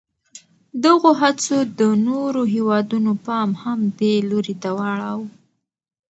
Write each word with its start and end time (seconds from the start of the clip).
دغو 0.85 1.09
هڅو 1.21 1.57
د 1.79 1.81
نورو 2.07 2.41
هېوادونو 2.53 3.11
پام 3.25 3.49
هم 3.63 3.79
دې 3.99 4.13
لوري 4.29 4.55
ته 4.61 4.69
واړاوه. 4.77 5.27